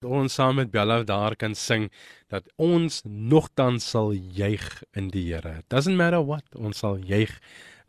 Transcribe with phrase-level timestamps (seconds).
[0.07, 1.91] Ons saam met Bella daar kan sing
[2.32, 4.64] dat ons nogtans sal juig
[4.96, 5.68] in die Here.
[5.68, 7.36] Doesn't matter what, ons sal juig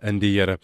[0.03, 0.59] in die Here.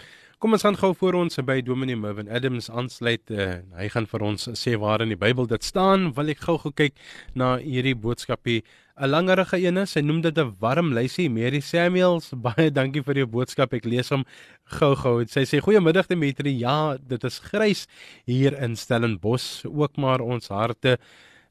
[0.45, 3.31] Kom ons gaan gou voor ons by Dominee Mervin Adams aansluit.
[3.33, 6.11] Uh, hy gaan vir ons sê waar in die Bybel dit staan.
[6.19, 7.01] Wil ek gou gekyk
[7.33, 8.59] na hierdie boodskapie.
[9.01, 11.31] 'n Langerige een is, hy noem dit 'n warm lysie.
[11.31, 13.73] Mary Samuels, baie dankie vir jou boodskap.
[13.73, 14.27] Ek lees hom
[14.69, 15.25] gou-gou.
[15.25, 16.53] Sy sê goeiemiddag Dimitri.
[16.61, 17.89] Ja, dit is grys
[18.27, 20.99] hier in Stellenbosch, ook maar ons harte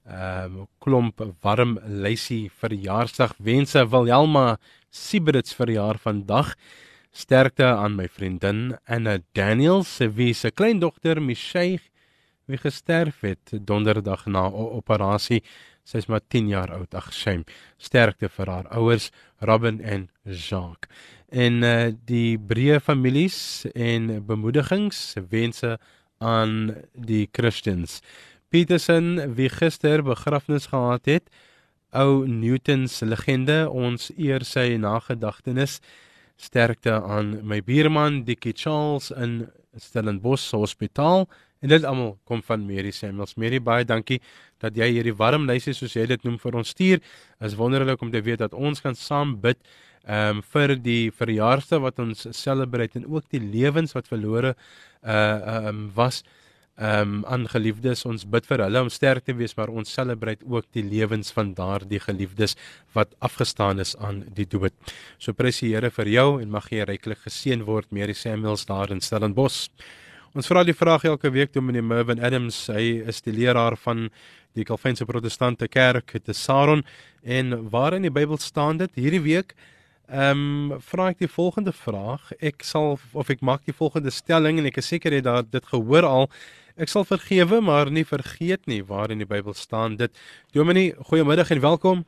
[0.05, 4.59] ehm um, klomp warm lysie verjaarsdag wense Wilhelma
[4.91, 6.53] Siebrits verjaar vandag.
[7.13, 11.79] Sterkte aan my vriendin Anna Daniels, se wie se kleindogter Michelle
[12.49, 15.43] wie gesterf het donderdag na 'n operasie.
[15.83, 16.93] Sy is maar 10 jaar oud.
[16.93, 17.43] Ag, shame.
[17.77, 20.89] Sterkte vir haar ouers, Robin en Jacques.
[21.29, 25.77] En uh die breë families en bemoedigings wense
[26.17, 28.01] aan die Christians.
[28.49, 31.29] Peterson wie gister begrafnis gehad het,
[31.91, 35.79] ou Newton se legende, ons eer sy nagedagtenis
[36.39, 41.27] sterkte aan my buurman Dickie Charles in Stellenbosch Hospitaal
[41.63, 43.37] en dit almal kom van Mary Samuels.
[43.39, 44.19] Mary baie dankie
[44.61, 47.01] dat jy hierdie warm lysie soos jy dit noem vir ons stuur.
[47.39, 49.59] Is wonderlik om te weet dat ons kan saam bid
[50.03, 55.13] ehm um, vir die verjaarsdag wat ons celebrate en ook die lewens wat verlore uh
[55.13, 56.23] ehm um, was
[56.73, 60.41] ehm um, aan geliefdes ons bid vir hulle om sterk te wees maar ons celebrate
[60.49, 62.55] ook die lewens van daardie geliefdes
[62.95, 64.73] wat afgestaan is aan die dood.
[65.19, 68.89] So prys die Here vir jou en mag jy ryklik geseën word Mary Samuels daar
[68.89, 69.69] in Stellenbosch.
[70.33, 74.09] Ons vra die vraag elke week toe meneer Mervin Adams, hy is die leraar van
[74.57, 76.81] die Calvinse Protestante Kerk te Saron
[77.21, 79.53] en waar in die Bybel staan dit hierdie week
[80.11, 82.25] Ehm um, vra ek die volgende vraag.
[82.43, 85.69] Ek sal of ek maak die volgende stelling en ek is seker jy het dit
[85.71, 86.27] gehoor al.
[86.73, 90.09] Ek sal vergewe, maar nie vergeet nie waar in die Bybel staan dit.
[90.57, 91.99] Dominee, goeiemiddag en welkom.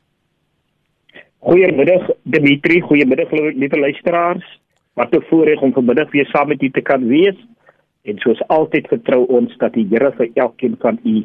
[1.46, 4.46] Goeiemiddag Dimitri, goeiemiddag liewe luisteraars.
[4.98, 7.36] Wat 'n voorreg om vanmiddag weer saam met u te kan wees.
[8.02, 11.24] En soos altyd vertrou ons dat die Here vir elkeen van u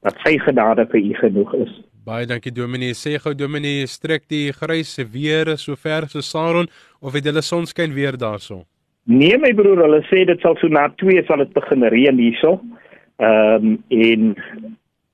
[0.00, 1.82] dat sy genade vir u genoeg is.
[2.04, 2.94] Baie dankie Dominee.
[2.94, 6.68] Sê gou Dominee, strek die grys weer so ver so Saron
[7.00, 8.64] of het hulle sonskyn weer daarso?
[9.08, 12.58] Nee my broer, hulle sê dit sal so na 2 sal dit begin reën hierso.
[13.20, 14.34] Ehm um, en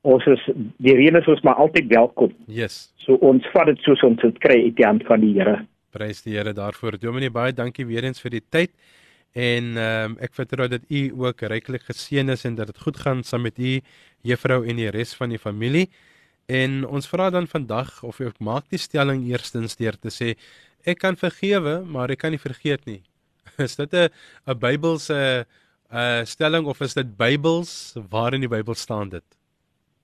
[0.07, 0.43] ons is
[0.83, 2.35] die reën is ons maar altyd welkom.
[2.47, 2.93] Yes.
[3.03, 5.59] So ons vat dit soos ons dit kry uit die hand van die Here.
[5.95, 6.99] Prys die Here daarvoor.
[7.03, 8.75] Dominee, baie dankie weer eens vir die tyd.
[9.37, 12.97] En ehm um, ek vertrou dat u ook ryklik geseën is en dat dit goed
[12.97, 13.81] gaan saam met u
[14.23, 15.89] juffrou en die res van die familie.
[16.47, 20.35] En ons vra dan vandag of ek maak die stelling eerstens deur te sê
[20.87, 23.03] ek kan vergewe, maar ek kan nie vergeet nie.
[23.67, 24.09] is dit 'n
[24.47, 25.45] 'n Bybelse 'n
[25.97, 29.25] uh, stelling of is dit Bybels waar in die Bybel staan dit?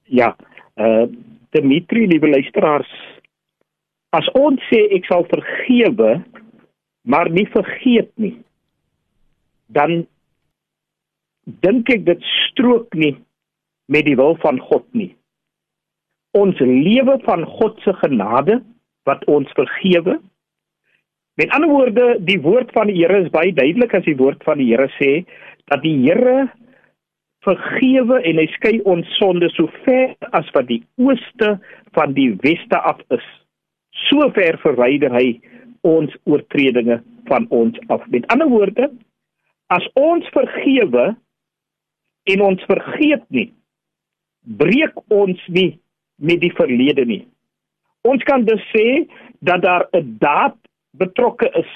[0.04, 0.36] Ja,
[0.76, 1.06] uh,
[1.50, 2.92] Dimitri, liewe luisteraars,
[4.10, 6.22] as ons sê ek sal vergewe,
[7.02, 8.36] maar nie vergeet nie,
[9.66, 10.06] dan
[11.44, 13.16] dink ek dit strook nie
[13.92, 15.10] met die wil van God nie.
[16.38, 18.60] Ons lewe van God se genade
[19.08, 20.20] wat ons vergewe
[21.42, 24.60] Met ander woorde, die woord van die Here is baie duidelik as die woord van
[24.62, 25.24] die Here sê
[25.72, 26.44] dat die Here
[27.42, 31.56] vergewe en hy skei ons sonde so ver as wat die ooste
[31.98, 33.26] van die weste af is.
[34.04, 35.40] So ver verwyder hy
[35.82, 38.06] ons oortredinge van ons af.
[38.14, 38.92] Met ander woorde,
[39.66, 41.10] as ons vergewe
[42.30, 43.48] en ons vergeet nie,
[44.62, 45.72] breek ons nie
[46.22, 47.24] met die verlede nie.
[48.06, 49.08] Ons kan dus sê
[49.42, 50.61] dat daar 'n daad
[50.98, 51.70] betrokke is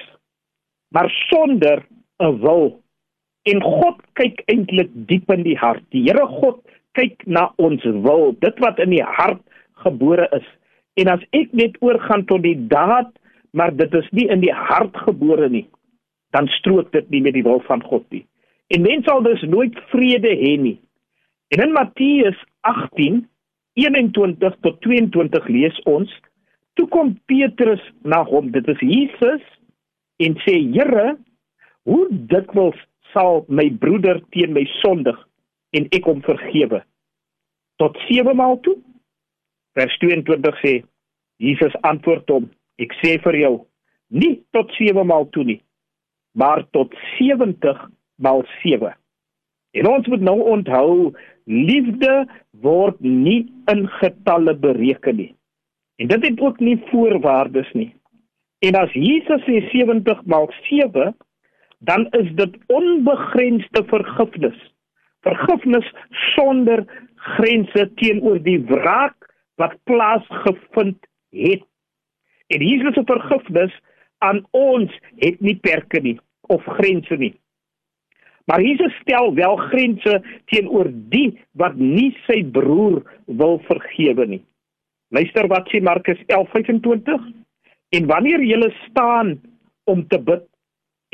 [0.88, 1.86] maar sonder
[2.18, 2.82] 'n wil.
[3.42, 5.82] En God kyk eintlik diep in die hart.
[5.90, 6.60] Die Here God
[6.92, 9.42] kyk na ons wil dit wat in die hart
[9.72, 10.46] gebore is.
[10.94, 13.12] En as ek net oorgaan tot die daad
[13.52, 15.68] maar dit is nie in die hart gebore nie
[16.36, 18.24] dan strook dit nie met die wil van God nie.
[18.74, 20.76] En mens sal dus nooit vrede hê nie.
[21.54, 23.24] En in Matteus 18
[23.76, 26.12] 21 tot 22 lees ons
[26.76, 29.44] Toe kom Petrus na hom, dit is Jesus,
[30.20, 31.16] en sê: "Here,
[31.88, 32.76] hoe dikwels
[33.12, 35.16] sal my broeder teen my sondig
[35.72, 36.82] en ek hom vergewe?
[37.80, 38.76] Tot 7 maal toe?"
[39.76, 40.74] Vers 22 sê
[41.40, 43.54] Jesus antwoord hom: "Ek sê vir jou,
[44.10, 45.60] nie tot 7 maal toe nie,
[46.34, 48.92] maar tot 70 maal 7."
[49.76, 51.12] En ons moet nou onthou,
[51.44, 52.26] liefde
[52.64, 55.35] word nie in getalle bereken nie.
[55.96, 57.94] En dit het ook nie voorwaardes nie.
[58.58, 61.16] En as Jesus sê 70 maal 7,
[61.78, 64.58] dan is dit onbegrensde vergifnis.
[65.20, 65.92] Vergifnis
[66.34, 66.84] sonder
[67.14, 69.16] grense teenoor die wraak
[69.54, 70.98] wat plaasgevind
[71.30, 71.64] het.
[72.46, 73.74] En Jesus se vergifnis
[74.18, 77.34] aan ons het nie perke nie of grense nie.
[78.46, 84.42] Maar Jesus stel wel grense teenoor die wat nie sy broer wil vergewe nie.
[85.08, 87.22] Luister wat sê Markus 11:25.
[87.94, 89.40] En wanneer jy staan
[89.84, 90.44] om te bid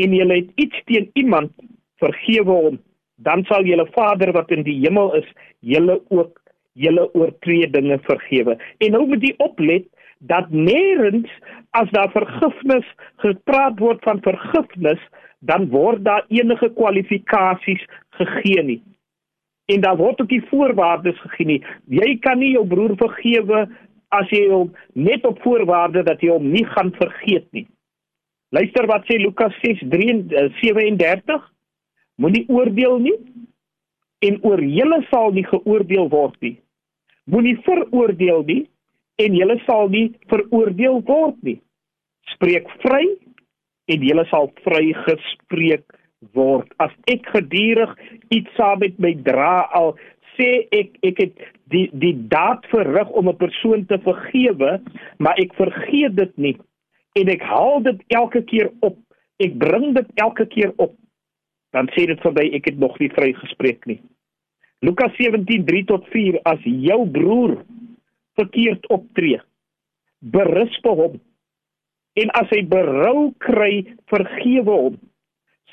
[0.01, 1.53] en jy het iets teen iemand,
[2.01, 2.79] vergewe hom,
[3.17, 5.29] dan sal julle Vader wat in die hemel is,
[5.61, 6.41] julle ook
[6.73, 8.57] julle oortredinge vergewe.
[8.79, 9.85] En nou moet jy oplet
[10.19, 11.29] dat nêrens
[11.71, 12.87] as daar vergifnis
[13.25, 15.01] gepraat word van vergifnis,
[15.41, 17.85] dan word daar enige kwalifikasies
[18.19, 18.81] gegee nie.
[19.71, 21.61] En daar word ook nie voorwaardes gegee nie.
[21.87, 23.67] Jy kan nie jou broer vergewe
[24.13, 27.67] as jy hom net op voorwaarde dat jy hom nie gaan vergeet nie.
[28.53, 31.35] Luister wat sê Lukas 6:37.
[31.35, 31.41] Eh,
[32.21, 33.17] Moenie oordeel nie
[34.21, 36.59] en oor julle sal nie geoordeel word nie.
[37.25, 38.63] Moenie veroordeel nie
[39.23, 41.59] en julle sal nie veroordeel word nie.
[42.35, 43.03] Spreek vry
[43.91, 45.85] en julle sal vrygespreek
[46.37, 46.69] word.
[46.79, 47.97] As ek gedurig
[48.33, 49.95] iets saam met my dra al
[50.37, 51.43] sê ek ek het
[51.73, 54.81] die die daad verrig om 'n persoon te vergewe,
[55.19, 56.57] maar ek vergeet dit nie
[57.21, 58.97] en ek haal dit elke keer op.
[59.39, 60.95] Ek bring dit elke keer op.
[61.73, 64.01] Dan sê dit verby ek het nog nie vrygespreek nie.
[64.81, 67.65] Lukas 17:3 tot 4 as jou broer
[68.35, 69.41] verkeerd optree,
[70.21, 71.21] berisp hom
[72.21, 74.99] En as hy berou kry, vergewe hom.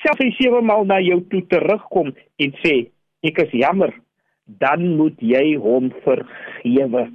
[0.00, 2.90] Selfs hy sewe maal na jou toe terugkom en sê,
[3.22, 3.92] "Ek is jammer,"
[4.46, 7.12] dan moet jy hom vergewe.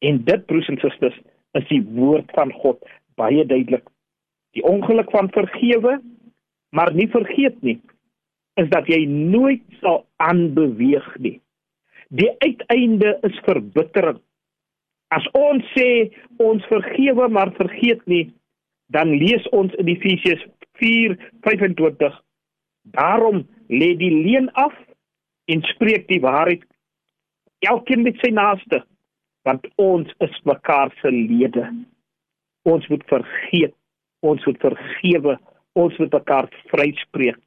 [0.00, 1.18] En dit broers en susters,
[1.54, 2.78] is die woord van God
[3.16, 3.84] baie duidelik.
[4.56, 6.00] Die ongeluk van vergewe,
[6.70, 7.80] maar nie vergeet nie,
[8.54, 11.40] is dat jy nooit sal aanbeweeg nie.
[12.08, 14.20] Die uiteinde is verbittering.
[15.08, 16.10] As ons sê
[16.42, 18.30] ons vergewe maar vergeet nie,
[18.92, 20.44] dan lees ons in Efesiërs
[20.80, 22.22] 4:25
[22.94, 24.74] Daarom lê die leuen af
[25.44, 26.62] en spreek die waarheid
[27.66, 28.84] elkeen met sy naaste
[29.46, 31.62] want ons is mekaar se lede.
[32.66, 33.74] Ons moet vergeet,
[34.26, 35.36] ons moet vergewe,
[35.78, 37.38] ons moet mekaar vryspreek.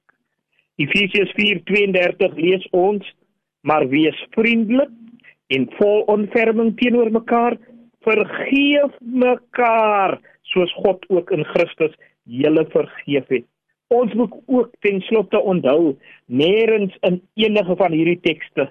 [0.80, 3.04] Efesiërs 4:32 lees ons
[3.68, 4.92] maar wees vriendelik
[5.48, 7.58] en vol ontferming teenoor mekaar
[8.08, 10.20] vergeef mekaar
[10.54, 11.96] soos God ook in Christus
[12.30, 13.46] julle vergeef het.
[13.90, 15.96] Ons moet ook ten slotte onthou
[16.26, 18.70] nêrens in enige van hierdie tekste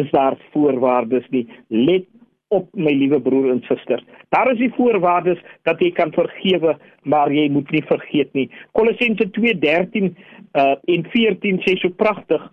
[0.00, 1.44] is daar voorwaardes nie.
[1.68, 2.06] Let
[2.48, 4.00] op my liewe broer en suster.
[4.32, 8.48] Daar is die voorwaardes dat jy kan vergewe maar jy moet nie vergeet nie.
[8.72, 12.44] Kolossense 2:13 uh, en 14 sê so pragtig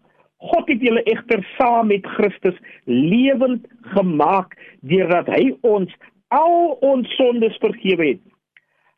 [0.45, 3.65] God het julle egter saam met Christus lewend
[3.95, 4.53] gemaak
[4.85, 5.91] deurdat hy ons
[6.35, 8.23] al ons sondes vergewe het.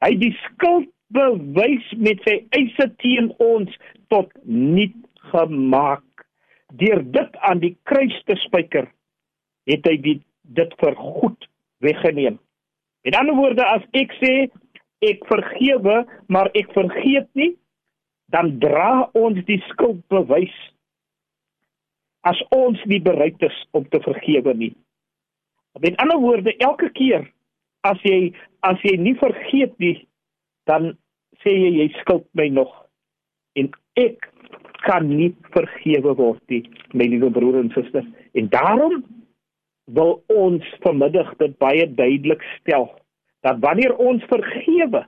[0.04, 3.74] Hy het die skuld bewys met sy eise teen ons
[4.12, 4.96] tot niet
[5.32, 6.04] gemaak.
[6.80, 8.90] Deur dit aan die kruis te spyker,
[9.68, 10.18] het hy die,
[10.58, 11.48] dit vir goed
[11.84, 12.40] weggeneem.
[13.08, 14.34] Met ander woorde as ek sê
[15.06, 17.54] ek vergewe, maar ek vergeet nie,
[18.34, 20.56] dan dra ons die skuld bewys
[22.28, 24.74] as ons nie bereid is om te vergewe nie.
[25.80, 27.28] Met ander woorde, elke keer
[27.88, 28.34] as jy
[28.68, 30.07] as jy nie vergeet nie,
[30.70, 30.94] dan
[31.44, 32.74] sê jy jy skuld my nog
[33.58, 34.30] en ek
[34.86, 38.06] kan nie vergewe word nie, my liewe broer en suster.
[38.38, 39.02] En daarom
[39.98, 42.90] wil ons vanmiddag dit baie duidelik stel
[43.46, 45.06] dat wanneer ons vergewe,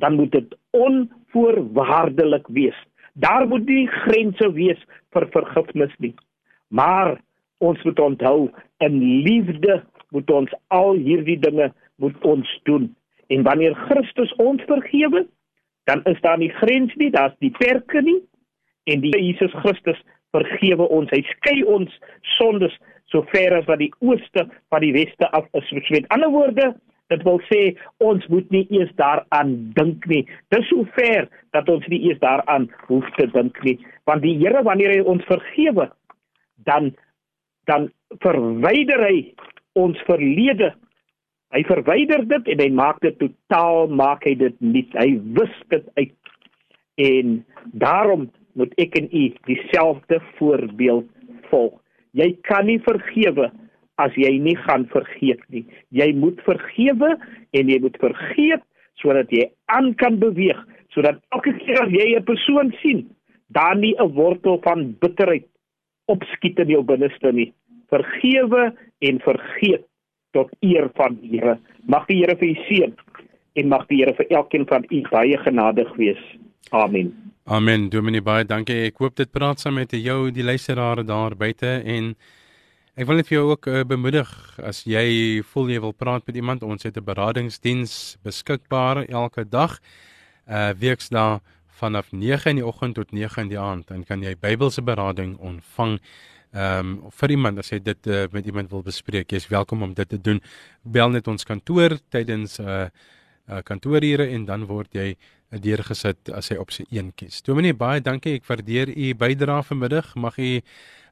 [0.00, 2.76] dan moet dit onvoorwaardelik wees.
[3.14, 4.80] Daar moet nie grense wees
[5.14, 6.14] vir vergifnis nie.
[6.68, 7.18] Maar
[7.58, 9.80] ons moet onthou in liefde
[10.10, 11.70] moet ons al hierdie dinge
[12.02, 12.88] moet ons doen.
[13.30, 15.26] En wanneer Christus ons vergewe,
[15.88, 18.18] dan is daar nie grens nie, daar's die perke nie.
[18.90, 19.98] En die Jesus Christus
[20.34, 21.10] vergewe ons.
[21.14, 21.94] Hy skei ons
[22.36, 22.74] sondes
[23.10, 25.70] so ver as wat die ooste van die weste af is.
[25.90, 26.72] Met ander woorde,
[27.10, 27.60] dit wil sê
[28.06, 30.22] ons moet nie eers daaraan dink nie.
[30.54, 33.78] Dis so ver dat ons nie eers daaraan hoef te dink nie.
[34.10, 35.90] Want die Here wanneer hy ons vergewe,
[36.66, 36.94] dan
[37.70, 37.90] dan
[38.22, 39.16] verwyder hy
[39.78, 40.72] ons verlede.
[41.50, 44.84] Hy verwyder dit en hy maak dit totaal maak hy dit nie.
[44.94, 46.14] Hy wis dit uit.
[47.00, 47.40] En
[47.82, 48.28] daarom
[48.58, 51.08] moet ek en u dieselfde voorbeeld
[51.50, 51.74] volg.
[52.14, 53.48] Jy kan nie vergewe
[54.00, 55.64] as jy nie gaan vergeet nie.
[55.90, 57.16] Jy moet vergewe
[57.56, 58.64] en jy moet vergeet
[59.00, 60.58] sodat jy aan kan beweeg,
[60.92, 63.08] sodat elke keer as jy 'n persoon sien,
[63.48, 65.46] daar nie 'n wortel van bitterheid
[66.06, 67.52] opskiet in jou binneste nie.
[67.88, 69.89] Vergewe en vergeet
[70.36, 71.58] tot eer van die Here.
[71.86, 72.94] Mag die Here vir u seën
[73.58, 76.20] en mag die Here vir elkeen van u baie genadig wees.
[76.70, 77.12] Amen.
[77.44, 77.88] Amen.
[77.90, 78.76] Dominee baie dankie.
[78.86, 82.14] Ek hoop dit praat saam met jou die luisteraars daar buite en
[82.94, 84.30] ek wil net vir jou ook uh, bemoedig
[84.62, 89.80] as jy voel jy wil praat met iemand, ons het 'n beradingsdiens beskikbaar elke dag.
[90.46, 91.40] Uh weksdae
[91.80, 95.38] vanaf 9 in die oggend tot 9 in die aand dan kan jy Bybelse berading
[95.38, 95.98] ontvang.
[96.50, 99.92] Ehm um, vir iemand as jy dit uh, met iemand wil bespreek, jy's welkom om
[99.94, 100.40] dit te doen.
[100.82, 102.88] Bel net ons kantoor tydens uh,
[103.46, 105.14] uh, kantoorure en dan word jy
[105.50, 107.40] deurgesit as jy opsie 1 kies.
[107.46, 108.36] Dominee, baie dankie.
[108.38, 110.14] Ek waardeer u bydrae vanmiddag.
[110.16, 110.56] Mag u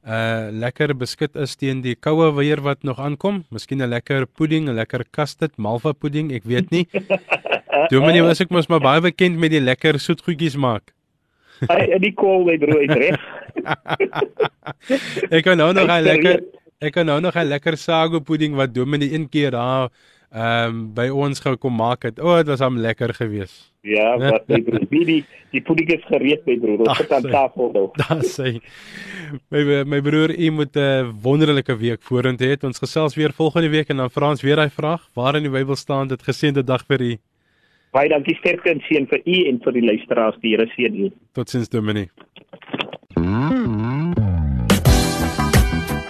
[0.07, 3.43] uh lekker beskik is teen die koue weer wat nog aankom.
[3.51, 6.87] Miskien 'n lekker pudding, 'n lekker custard, malva pudding, ek weet nie.
[7.91, 10.93] Dominee, was ek mos maar baie bekend met die lekker soetgoedjies maak.
[11.67, 13.19] Hy die kool my broer is reg.
[15.29, 16.39] ek kan nou nog 'n lekker
[16.79, 19.89] ek kan nou nog 'n lekker sago pudding wat Dominee een keer daar
[20.29, 22.19] ehm um, by ons gou kom maak het.
[22.21, 23.71] O, oh, dit was hom lekker geweest.
[23.81, 26.83] Ja, wat my broer, wie die die pudding is gereed my broer.
[26.85, 27.85] Ons het aan tafel nou.
[27.97, 28.59] Daar sê.
[29.49, 32.61] My my broer, u moet 'n wonderlike week vorentoe hê.
[32.61, 35.01] Ons gesels weer volgende week en dan Frans weer daai vraag.
[35.15, 37.17] Waar in die Bybel staan dit geseënde dag vir u?
[37.91, 40.37] Baie dankie sterkte en seën vir u en vir die luisteraars.
[40.43, 41.07] Die Here seën u.
[41.33, 42.09] Totsiens Dominee.